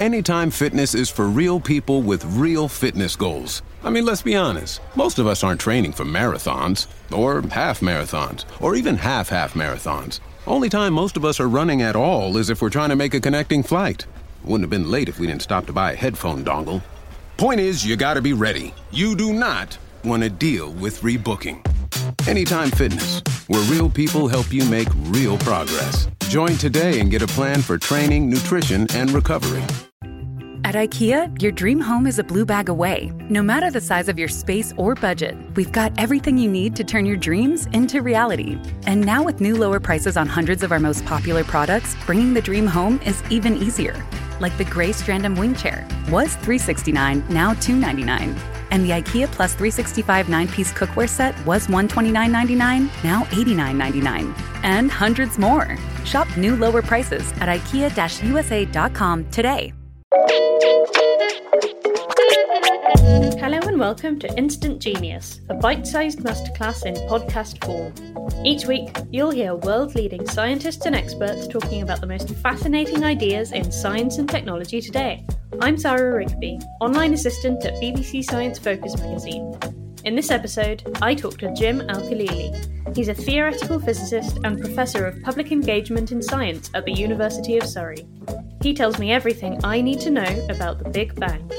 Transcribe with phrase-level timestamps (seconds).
[0.00, 3.62] Anytime Fitness is for real people with real fitness goals.
[3.84, 4.80] I mean, let's be honest.
[4.96, 10.18] Most of us aren't training for marathons, or half marathons, or even half half marathons.
[10.48, 13.14] Only time most of us are running at all is if we're trying to make
[13.14, 14.04] a connecting flight.
[14.42, 16.82] Wouldn't have been late if we didn't stop to buy a headphone dongle.
[17.36, 18.74] Point is, you gotta be ready.
[18.90, 21.64] You do not want to deal with rebooking.
[22.26, 26.08] Anytime Fitness, where real people help you make real progress.
[26.34, 29.62] Join today and get a plan for training, nutrition, and recovery.
[30.64, 33.12] At IKEA, your dream home is a blue bag away.
[33.30, 36.82] No matter the size of your space or budget, we've got everything you need to
[36.82, 38.58] turn your dreams into reality.
[38.84, 42.42] And now, with new lower prices on hundreds of our most popular products, bringing the
[42.42, 43.94] dream home is even easier.
[44.40, 48.53] Like the gray Strandmon wing chair was 369, now $299.
[48.74, 54.34] And the IKEA Plus 365 nine piece cookware set was $129.99, now $89.99.
[54.64, 55.78] And hundreds more.
[56.04, 59.72] Shop new lower prices at IKEA USA.com today.
[63.38, 67.94] Hello and welcome to Instant Genius, a bite sized masterclass in podcast form.
[68.44, 73.52] Each week, you'll hear world leading scientists and experts talking about the most fascinating ideas
[73.52, 75.24] in science and technology today.
[75.60, 79.56] I'm Sarah Rigby, online assistant at BBC Science Focus magazine.
[80.04, 82.96] In this episode, I talk to Jim Al-Khalili.
[82.96, 87.66] He's a theoretical physicist and professor of public engagement in science at the University of
[87.66, 88.06] Surrey.
[88.62, 91.50] He tells me everything I need to know about the Big Bang.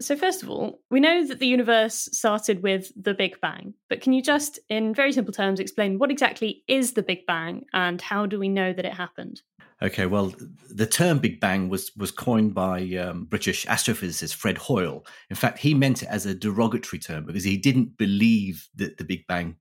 [0.00, 4.00] So, first of all, we know that the universe started with the Big Bang, but
[4.00, 8.00] can you just, in very simple terms, explain what exactly is the Big Bang and
[8.00, 9.42] how do we know that it happened?
[9.82, 10.34] Okay, well,
[10.68, 15.06] the term Big Bang was was coined by um, British astrophysicist Fred Hoyle.
[15.30, 19.04] In fact, he meant it as a derogatory term because he didn't believe that the
[19.04, 19.56] Big Bang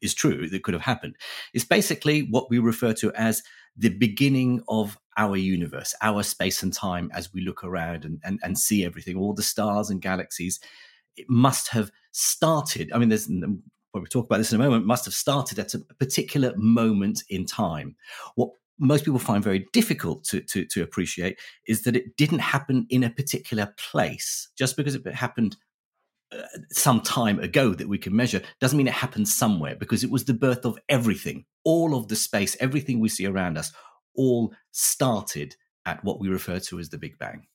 [0.00, 1.16] is true that could have happened.
[1.52, 3.42] It's basically what we refer to as
[3.76, 8.38] the beginning of our universe, our space and time as we look around and, and,
[8.42, 10.60] and see everything, all the stars and galaxies.
[11.16, 12.92] It must have started.
[12.92, 13.62] I mean, there's when
[13.92, 17.46] we talk about this in a moment, must have started at a particular moment in
[17.46, 17.96] time.
[18.34, 22.86] What most people find very difficult to, to, to appreciate is that it didn't happen
[22.90, 24.48] in a particular place.
[24.56, 25.56] Just because it happened
[26.32, 30.10] uh, some time ago that we can measure doesn't mean it happened somewhere because it
[30.10, 31.44] was the birth of everything.
[31.64, 33.72] All of the space, everything we see around us,
[34.14, 37.46] all started at what we refer to as the Big Bang.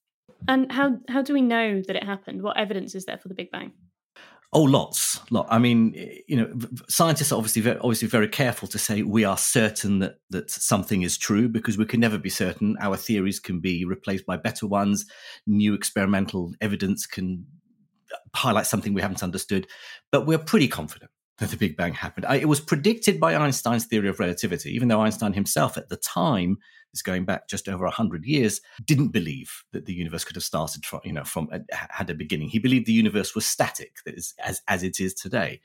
[0.48, 2.42] And how how do we know that it happened?
[2.42, 3.74] What evidence is there for the Big Bang?
[4.54, 5.48] Oh, lots, lot.
[5.50, 6.52] I mean, eh, you know,
[6.90, 11.04] scientists are obviously very, obviously very careful to say we are certain that that something
[11.04, 12.76] is true because we can never be certain.
[12.82, 15.06] Our theories can be replaced by better ones.
[15.48, 17.46] New experimental evidence can
[18.14, 19.68] uh, highlight something we haven't understood,
[20.12, 22.26] but we're pretty confident that the Big Bang happened.
[22.30, 26.58] It was predicted by Einstein's theory of relativity, even though Einstein himself at the time,
[26.94, 30.86] is going back just over 100 years, didn't believe that the universe could have started
[30.86, 32.50] from, you know, from, uh, had a beginning.
[32.50, 35.62] He believed the universe was static, that is, as, as it is today.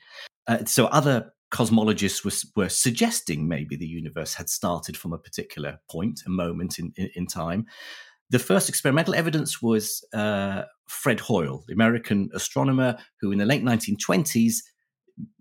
[0.47, 5.79] Uh, so other cosmologists were, were suggesting maybe the universe had started from a particular
[5.89, 7.65] point, a moment in, in, in time.
[8.29, 13.63] The first experimental evidence was uh, Fred Hoyle, the American astronomer who in the late
[13.63, 14.57] 1920s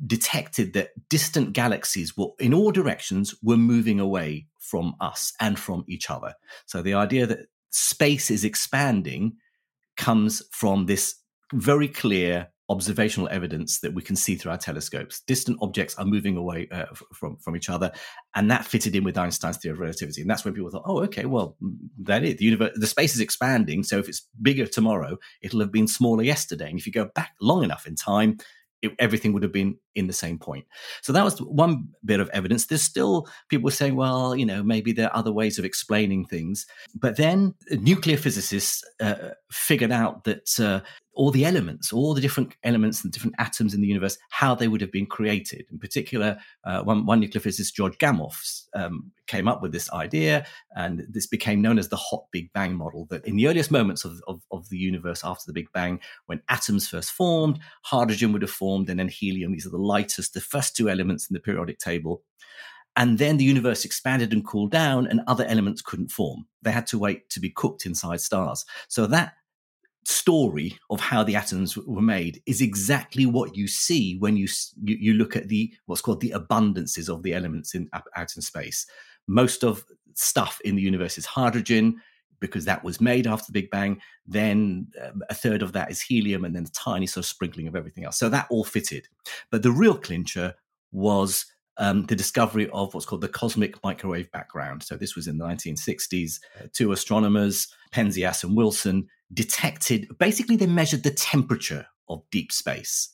[0.06, 5.84] detected that distant galaxies were in all directions were moving away from us and from
[5.88, 6.34] each other.
[6.66, 9.36] So the idea that space is expanding
[9.96, 11.16] comes from this
[11.52, 15.20] very clear observational evidence that we can see through our telescopes.
[15.20, 17.92] Distant objects are moving away uh, from from each other,
[18.34, 20.20] and that fitted in with Einstein's theory of relativity.
[20.20, 21.56] And that's when people thought, "Oh, okay, well,
[22.02, 22.72] that is the universe.
[22.74, 26.78] The space is expanding, so if it's bigger tomorrow, it'll have been smaller yesterday." And
[26.78, 28.38] if you go back long enough in time,
[28.86, 30.64] it, everything would have been in the same point.
[31.02, 32.66] So that was one bit of evidence.
[32.66, 36.66] There's still people saying, well, you know, maybe there are other ways of explaining things.
[36.94, 40.80] But then nuclear physicists uh, figured out that uh,
[41.16, 44.68] all the elements, all the different elements and different atoms in the universe, how they
[44.68, 45.66] would have been created.
[45.72, 48.30] In particular, uh, one, one nuclear physicist, George Gamow,
[48.74, 50.46] um, came up with this idea,
[50.76, 53.06] and this became known as the hot Big Bang model.
[53.08, 56.42] That in the earliest moments of, of, of the universe after the Big Bang, when
[56.50, 59.52] atoms first formed, hydrogen would have formed, and then helium.
[59.52, 62.22] These are the lightest, the first two elements in the periodic table.
[62.94, 66.46] And then the universe expanded and cooled down, and other elements couldn't form.
[66.60, 68.64] They had to wait to be cooked inside stars.
[68.88, 69.34] So that
[70.06, 74.46] story of how the atoms were made is exactly what you see when you,
[74.84, 78.42] you, you look at the what's called the abundances of the elements in out in
[78.42, 78.86] space.
[79.26, 82.00] Most of stuff in the universe is hydrogen
[82.38, 84.00] because that was made after the Big Bang.
[84.26, 87.66] Then um, a third of that is helium, and then a tiny sort of sprinkling
[87.66, 88.16] of everything else.
[88.16, 89.08] So that all fitted.
[89.50, 90.54] But the real clincher
[90.92, 91.46] was
[91.78, 94.82] um, the discovery of what's called the cosmic microwave background.
[94.84, 96.40] So this was in the 1960s.
[96.58, 103.12] Uh, two astronomers, Penzias and Wilson, detected basically they measured the temperature of deep space.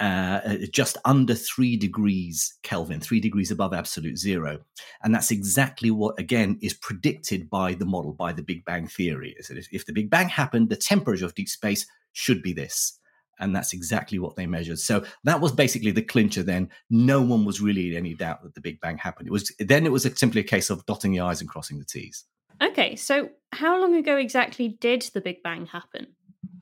[0.00, 4.58] Uh, uh, just under three degrees Kelvin, three degrees above absolute zero.
[5.02, 9.36] And that's exactly what, again, is predicted by the model, by the Big Bang theory.
[9.38, 12.98] Is that if the Big Bang happened, the temperature of deep space should be this
[13.42, 14.78] and that's exactly what they measured.
[14.78, 16.42] So that was basically the clincher.
[16.42, 19.26] Then no one was really in any doubt that the Big Bang happened.
[19.26, 21.84] It was then it was simply a case of dotting the i's and crossing the
[21.84, 22.24] t's.
[22.62, 26.08] Okay, so how long ago exactly did the Big Bang happen?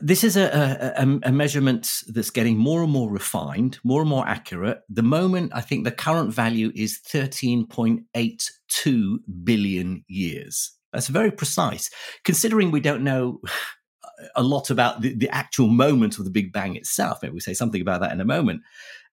[0.02, 4.26] This is a, a, a, measurement that's getting more and more refined, more and more
[4.26, 4.80] accurate.
[4.88, 10.72] The moment, I think the current value is 13.82 billion years.
[10.94, 11.90] That's very precise,
[12.24, 13.42] considering we don't know
[14.34, 17.18] a lot about the, the, actual moment of the Big Bang itself.
[17.22, 18.62] Maybe we say something about that in a moment.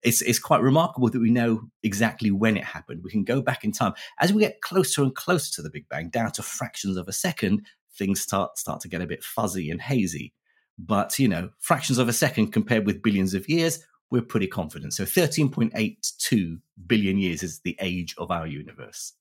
[0.04, 3.02] It's, it's quite remarkable that we know exactly when it happened.
[3.04, 3.94] We can go back in time.
[4.20, 7.14] As we get closer and closer to the Big Bang, down to fractions of a
[7.14, 7.66] second,
[7.98, 10.34] things start, start to get a bit fuzzy and hazy.
[10.78, 14.94] But, you know, fractions of a second compared with billions of years, we're pretty confident.
[14.94, 19.14] So 13.82 billion years is the age of our universe.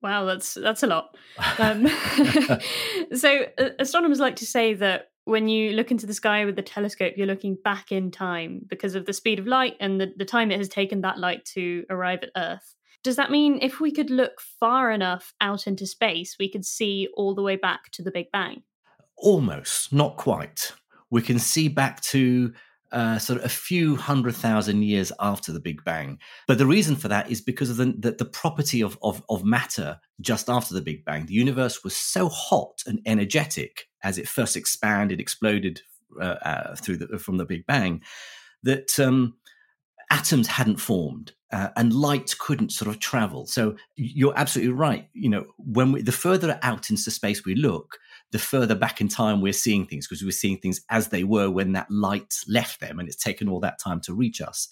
[0.00, 1.16] Wow, that's that's a lot.
[1.58, 1.88] Um,
[3.14, 3.46] so
[3.80, 7.26] astronomers like to say that when you look into the sky with the telescope, you're
[7.26, 10.56] looking back in time because of the speed of light and the, the time it
[10.56, 12.74] has taken that light to arrive at Earth.
[13.04, 17.08] Does that mean if we could look far enough out into space, we could see
[17.14, 18.62] all the way back to the Big Bang?
[19.18, 20.72] Almost, not quite.
[21.10, 22.54] We can see back to
[22.92, 26.18] uh, sort of a few hundred thousand years after the Big Bang.
[26.46, 29.44] But the reason for that is because of the, the, the, property of, of, of
[29.44, 31.26] matter just after the Big Bang.
[31.26, 35.82] The universe was so hot and energetic as it first expanded, exploded
[36.20, 38.02] uh, uh, through the, from the Big Bang,
[38.62, 39.34] that um,
[40.10, 41.32] atoms hadn't formed.
[41.50, 43.46] Uh, and light couldn't sort of travel.
[43.46, 45.08] So you're absolutely right.
[45.14, 47.98] You know, when we, the further out into space we look,
[48.30, 51.50] the further back in time we're seeing things because we're seeing things as they were
[51.50, 54.68] when that light left them and it's taken all that time to reach us.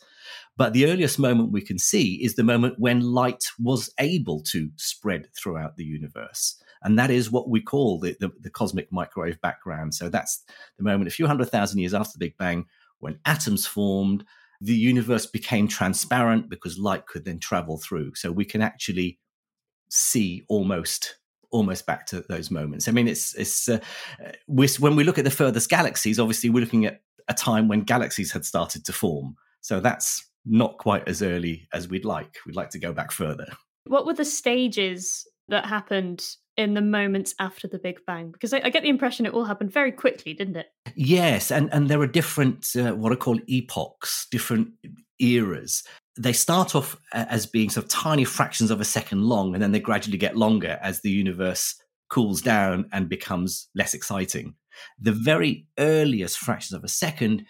[0.56, 4.70] But the earliest moment we can see is the moment when light was able to
[4.76, 6.62] spread throughout the universe.
[6.82, 9.94] And that is what we call the, the, the cosmic microwave background.
[9.94, 10.44] So that's
[10.76, 12.66] the moment a few hundred thousand years after the Big Bang
[12.98, 14.24] when atoms formed,
[14.60, 18.14] the universe became transparent because light could then travel through.
[18.14, 19.18] So we can actually
[19.90, 21.18] see almost
[21.56, 22.86] almost back to those moments.
[22.86, 23.78] I mean, it's it's uh,
[24.46, 28.30] when we look at the furthest galaxies, obviously we're looking at a time when galaxies
[28.30, 29.36] had started to form.
[29.62, 32.36] So that's not quite as early as we'd like.
[32.46, 33.48] We'd like to go back further.
[33.86, 36.24] What were the stages that happened
[36.56, 38.30] in the moments after the Big Bang?
[38.30, 40.66] Because I, I get the impression it all happened very quickly, didn't it?
[40.94, 44.68] Yes, and and there are different uh, what are called epochs, different
[45.18, 45.82] eras
[46.18, 49.72] they start off as being sort of tiny fractions of a second long, and then
[49.72, 51.74] they gradually get longer as the universe
[52.08, 54.54] cools down and becomes less exciting.
[55.00, 57.44] The very earliest fractions of a second,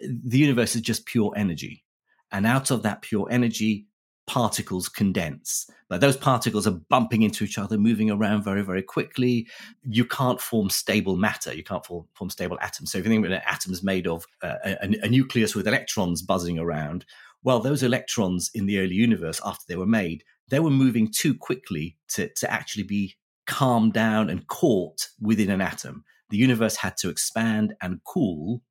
[0.00, 1.84] the universe is just pure energy.
[2.30, 3.86] And out of that pure energy,
[4.26, 5.68] particles condense.
[5.88, 9.48] But those particles are bumping into each other, moving around very, very quickly.
[9.82, 11.52] You can't form stable matter.
[11.52, 12.92] You can't form, form stable atoms.
[12.92, 15.68] So if you think about an atom is made of uh, a, a nucleus with
[15.68, 17.04] electrons buzzing around,
[17.42, 21.34] well, those electrons in the early universe, after they were made, they were moving too
[21.34, 26.04] quickly to, to actually be calmed down and caught within an atom.
[26.30, 28.62] The universe had to expand and cool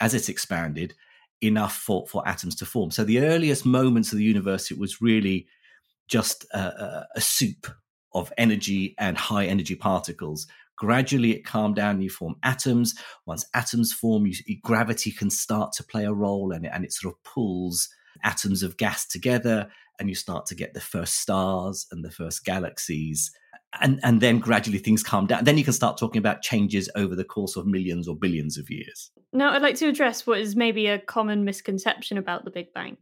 [0.00, 0.94] as it expanded
[1.40, 2.90] enough for, for atoms to form.
[2.90, 5.46] So the earliest moments of the universe, it was really
[6.08, 7.66] just a, a, soup
[8.14, 10.46] of energy and high energy particles
[10.78, 11.96] Gradually, it calmed down.
[11.96, 12.94] And you form atoms.
[13.26, 17.14] Once atoms form, you, gravity can start to play a role, and and it sort
[17.14, 17.88] of pulls
[18.24, 22.44] atoms of gas together, and you start to get the first stars and the first
[22.44, 23.30] galaxies.
[23.82, 25.44] And, and then gradually things calm down.
[25.44, 28.70] Then you can start talking about changes over the course of millions or billions of
[28.70, 29.10] years.
[29.32, 32.96] Now, I'd like to address what is maybe a common misconception about the Big Bang.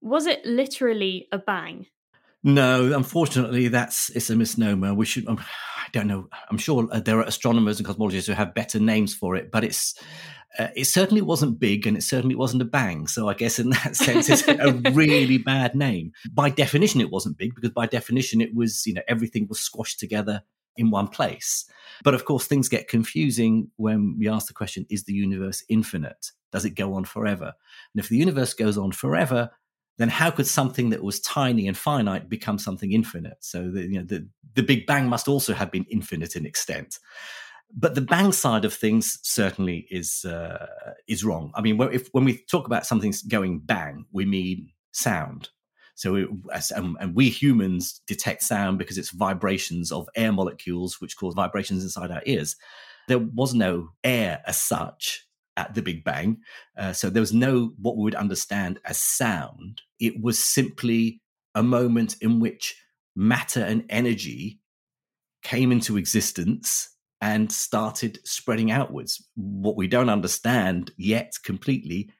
[0.00, 1.86] Was it literally a bang?
[2.46, 4.94] No, unfortunately, that's it's a misnomer.
[4.94, 5.26] We should.
[5.26, 6.28] Um, I don't know.
[6.48, 9.64] I'm sure uh, there are astronomers and cosmologists who have better names for it, but
[9.64, 10.00] it's
[10.56, 13.08] uh, it certainly wasn't big and it certainly wasn't a bang.
[13.08, 16.12] So I guess in that sense, it's a really bad name.
[16.32, 19.98] By definition, it wasn't big because by definition, it was you know everything was squashed
[19.98, 20.42] together
[20.76, 21.64] in one place.
[22.04, 26.30] But of course, things get confusing when we ask the question: Is the universe infinite?
[26.52, 27.54] Does it go on forever?
[27.92, 29.50] And if the universe goes on forever,
[29.98, 33.38] then how could something that was tiny and finite become something infinite?
[33.40, 36.98] So the, you know, the, the Big Bang must also have been infinite in extent.
[37.74, 40.66] But the bang side of things certainly is uh,
[41.08, 41.50] is wrong.
[41.54, 45.50] I mean, if, when we talk about something going bang, we mean sound.
[45.96, 46.28] So, it,
[46.76, 51.82] um, and we humans detect sound because it's vibrations of air molecules, which cause vibrations
[51.82, 52.54] inside our ears.
[53.08, 55.25] There was no air as such
[55.56, 56.38] at the Big Bang.
[56.76, 59.82] Uh, so there was no what we would understand as sound.
[59.98, 61.20] It was simply
[61.54, 62.80] a moment in which
[63.14, 64.60] matter and energy
[65.42, 69.24] came into existence and started spreading outwards.
[69.34, 72.10] What we don't understand yet completely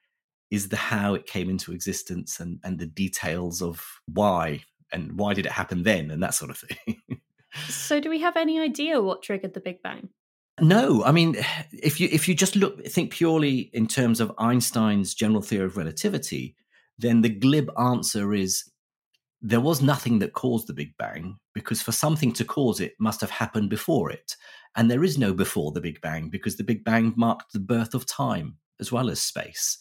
[0.49, 5.33] is the how it came into existence and, and the details of why and why
[5.33, 6.97] did it happen then and that sort of thing.
[7.67, 10.09] so do we have any idea what triggered the Big Bang?
[10.59, 11.35] No, I mean,
[11.71, 15.77] if you if you just look think purely in terms of Einstein's general theory of
[15.77, 16.55] relativity,
[16.97, 18.63] then the glib answer is
[19.39, 23.21] there was nothing that caused the Big Bang because for something to cause it must
[23.21, 24.35] have happened before it,
[24.75, 27.93] and there is no before the Big Bang because the Big Bang marked the birth
[27.93, 29.77] of time as well as space,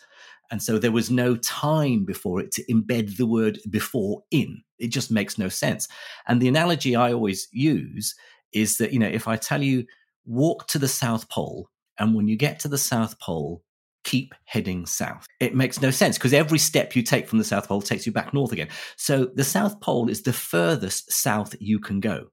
[0.50, 4.62] and so there was no time before it to embed the word before in.
[4.78, 5.88] It just makes no sense.
[6.28, 8.14] And the analogy I always use
[8.52, 9.86] is that you know if I tell you
[10.26, 11.68] walk to the South Pole.
[11.98, 13.62] And when you get to the South Pole,
[14.04, 15.26] keep heading south.
[15.40, 18.12] It makes no sense because every step you take from the South Pole takes you
[18.12, 18.68] back north again.
[18.96, 22.26] So the South Pole is the furthest south you can go.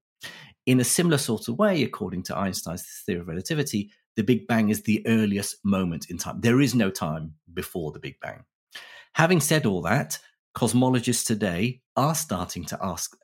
[0.65, 4.69] In a similar sort of way, according to Einstein's theory of relativity, the Big Bang
[4.69, 6.39] is the earliest moment in time.
[6.41, 8.43] There is no time before the Big Bang.
[9.13, 10.19] Having said all that,
[10.55, 13.17] cosmologists today are starting to ask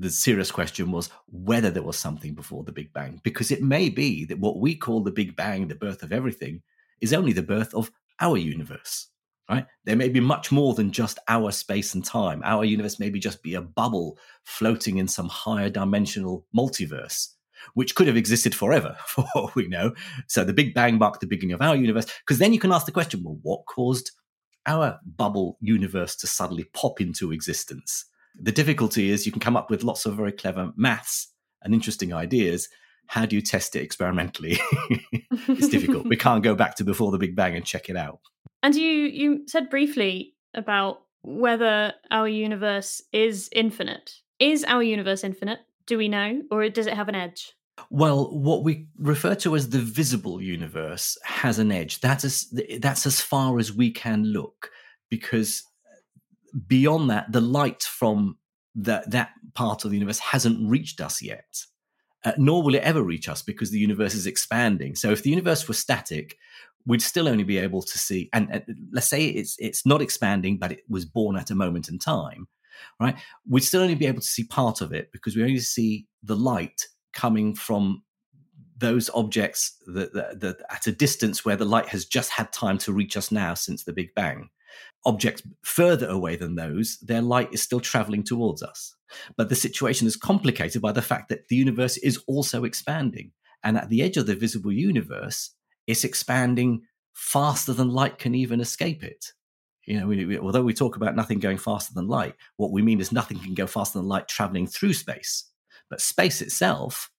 [0.00, 3.90] the serious question was whether there was something before the Big Bang, because it may
[3.90, 6.62] be that what we call the Big Bang, the birth of everything,
[7.00, 9.08] is only the birth of our universe.
[9.50, 9.66] Right?
[9.84, 12.40] There may be much more than just our space and time.
[12.42, 17.28] Our universe maybe just be a bubble floating in some higher dimensional multiverse,
[17.74, 19.92] which could have existed forever, for what we know.
[20.26, 22.06] So the Big Bang marked the beginning of our universe.
[22.24, 24.12] Because then you can ask the question well, what caused
[24.64, 28.06] our bubble universe to suddenly pop into existence?
[28.40, 31.28] The difficulty is you can come up with lots of very clever maths
[31.62, 32.68] and interesting ideas.
[33.06, 34.58] How do you test it experimentally?
[35.48, 36.06] it's difficult.
[36.06, 38.20] we can't go back to before the Big Bang and check it out.
[38.62, 44.12] And you you said briefly about whether our universe is infinite.
[44.38, 45.60] Is our universe infinite?
[45.86, 47.52] Do we know, or does it have an edge?
[47.90, 52.00] Well, what we refer to as the visible universe has an edge.
[52.00, 54.70] That is that's as far as we can look,
[55.10, 55.64] because
[56.66, 58.38] beyond that, the light from
[58.74, 61.64] that that part of the universe hasn't reached us yet.
[62.24, 64.94] Uh, nor will it ever reach us because the universe is expanding.
[64.94, 66.36] So if the universe were static,
[66.86, 68.30] we'd still only be able to see.
[68.32, 71.98] And, let's say it's it's not expanding, but it was born at a moment in
[71.98, 72.46] time,
[73.00, 73.16] right?
[73.48, 76.36] We'd still only be able to see part of it because we only see the
[76.36, 78.02] light coming from
[78.78, 82.78] those objects that, that, that, at a distance where the light has just had time
[82.78, 84.48] to reach us now since the Big Bang
[85.04, 88.94] objects further away than those, their light is still traveling towards us.
[89.36, 93.32] But the situation is complicated by the fact that the universe is also expanding.
[93.64, 95.50] And at the edge of the visible universe,
[95.86, 96.82] it's expanding
[97.14, 99.32] faster than light can even escape it.
[99.84, 102.82] You know, we, we, although we talk about nothing going faster than light, what we
[102.82, 105.50] mean is nothing can go faster than light traveling through space.
[105.90, 107.10] But space itself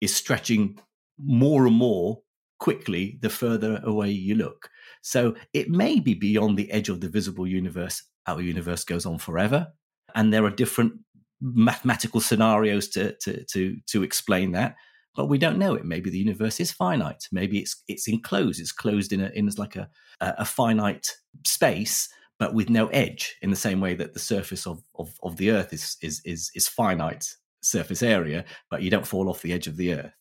[0.00, 0.78] is stretching
[1.18, 2.20] more and more
[2.58, 4.68] quickly the further away you look.
[5.02, 8.02] So it may be beyond the edge of the visible universe.
[8.26, 9.68] Our universe goes on forever.
[10.14, 10.92] And there are different
[11.40, 14.74] mathematical scenarios to, to, to, to explain that.
[15.14, 15.84] But we don't know it.
[15.84, 17.26] Maybe the universe is finite.
[17.32, 18.60] Maybe it's it's enclosed.
[18.60, 19.90] It's closed in a in like a
[20.20, 23.36] a finite space, but with no edge.
[23.42, 26.52] In the same way that the surface of of, of the Earth is is is
[26.54, 30.12] is finite surface area, but you don't fall off the edge of the Earth.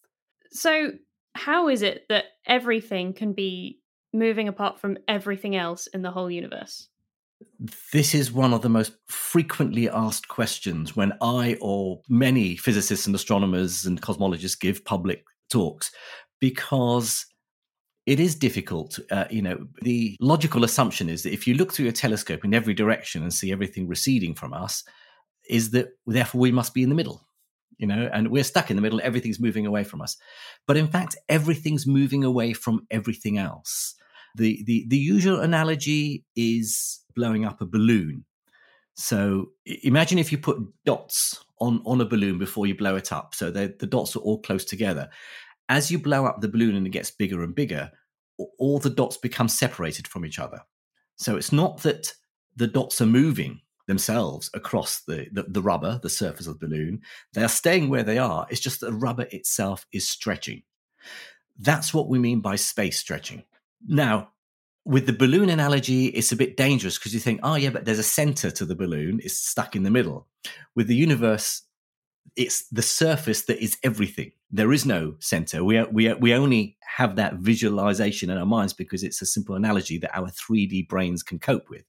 [0.51, 0.93] So,
[1.36, 3.79] how is it that everything can be
[4.13, 6.87] moving apart from everything else in the whole universe?
[7.93, 13.15] This is one of the most frequently asked questions when I or many physicists and
[13.15, 15.91] astronomers and cosmologists give public talks
[16.39, 17.25] because
[18.07, 18.97] it is difficult.
[19.11, 22.53] Uh, you know, the logical assumption is that if you look through a telescope in
[22.53, 24.83] every direction and see everything receding from us,
[25.49, 27.26] is that therefore we must be in the middle
[27.77, 29.00] you know, and we're stuck in the middle.
[29.03, 30.17] Everything's moving away from us.
[30.65, 33.96] But in fact, everything's moving away from everything else.
[34.36, 38.25] The, the, the usual analogy is blowing up a balloon.
[38.96, 43.36] So imagine if you put dots on, on a balloon before you blow it up.
[43.36, 45.10] So the the dots are all close together.
[45.69, 47.91] As you blow up the balloon and it gets bigger and bigger,
[48.57, 50.62] all the dots become separated from each other.
[51.17, 52.13] So it's not that
[52.55, 57.01] the dots are moving themselves across the, the, the, rubber, the surface of the balloon.
[57.34, 58.46] They are staying where they are.
[58.50, 60.63] It's just that the rubber itself is stretching.
[61.58, 63.44] That's what we mean by space stretching.
[63.88, 64.29] Now,
[64.86, 68.00] with the balloon analogy, it's a bit dangerous because you think, oh, yeah, but there's
[68.00, 70.27] a center to the balloon, it's stuck in the middle.
[70.75, 71.63] With the universe,
[72.36, 74.32] it's the surface that is everything.
[74.51, 75.63] There is no center.
[75.63, 79.98] We, we, we only have that visualization in our minds because it's a simple analogy
[79.98, 81.84] that our 3D brains can cope with.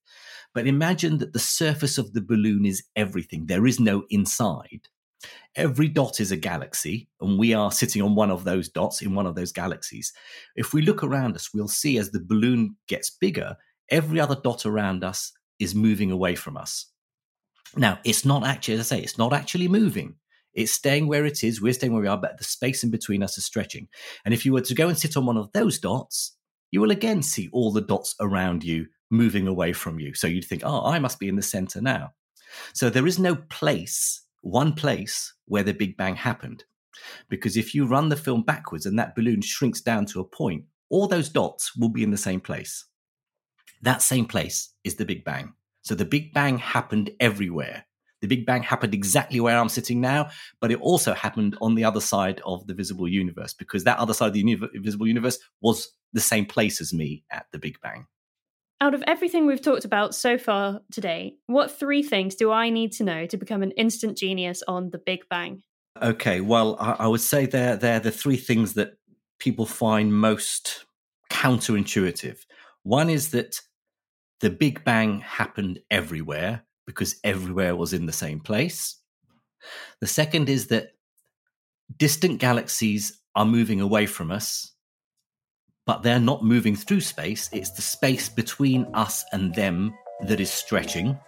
[0.55, 3.47] But imagine that the surface of the balloon is everything.
[3.47, 4.89] There is no inside.
[5.57, 9.15] Every dot is a galaxy, and we are sitting on one of those dots in
[9.15, 10.13] one of those galaxies.
[10.55, 13.57] If we look around us, we'll see as the balloon gets bigger,
[13.91, 16.87] every other dot around us is moving away from us.
[17.77, 20.15] Now, it's not actually, as I say, it's not actually moving.
[20.55, 21.61] It's staying where it is.
[21.61, 23.89] We're staying where we are, but the space in between us is stretching.
[24.25, 26.37] And if you were to go and sit on one of those dots,
[26.71, 30.15] you will again see all the dots around you moving away from you.
[30.15, 32.13] So you'd think, oh, I must be in the center now.
[32.73, 36.65] So there is no place, one place where the Big Bang happened.
[37.29, 40.65] Because if you run the film backwards and that balloon shrinks down to a point,
[40.91, 42.85] all those dots will be in the same place.
[43.83, 45.53] That same place is the Big Bang.
[45.83, 47.85] So the Big Bang happened everywhere.
[48.21, 51.85] The Big Bang happened exactly where I'm sitting now, but it also happened on the
[51.85, 55.91] other side of the visible universe because that other side of the visible universe was
[56.13, 58.07] the same place as me at the Big Bang.
[58.81, 62.93] Out of everything we've talked about so far today, what three things do I need
[62.93, 65.63] to know to become an instant genius on the Big Bang?
[66.01, 68.93] Okay, well, I, I would say they're, they're the three things that
[69.41, 70.85] people find most
[71.29, 72.39] counterintuitive.
[72.85, 73.61] One is that
[74.41, 78.97] the Big Bang happened everywhere because everywhere was in the same place.
[80.01, 80.93] The second is that
[81.97, 84.73] distant galaxies are moving away from us
[85.89, 87.49] but they're not moving through space.
[87.51, 89.95] It's the space between us and them
[90.27, 91.19] that is stretching.